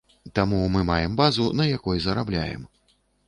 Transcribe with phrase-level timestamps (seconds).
[0.37, 2.67] Таму мы маем базу, на якой зарабляем.